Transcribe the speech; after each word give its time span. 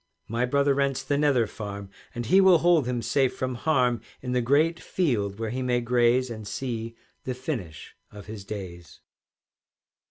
"My 0.27 0.47
brother 0.47 0.73
rents 0.73 1.03
the 1.03 1.15
Nether 1.15 1.45
Farm, 1.45 1.91
And 2.15 2.25
he 2.25 2.41
will 2.41 2.57
hold 2.57 2.87
him 2.87 3.03
safe 3.03 3.35
from 3.35 3.53
harm 3.53 4.01
In 4.23 4.31
the 4.31 4.41
great 4.41 4.79
field 4.79 5.37
where 5.37 5.51
he 5.51 5.61
may 5.61 5.79
graze, 5.79 6.31
And 6.31 6.47
see 6.47 6.95
the 7.23 7.35
finish 7.35 7.95
of 8.09 8.25
his 8.25 8.43
days." 8.43 9.01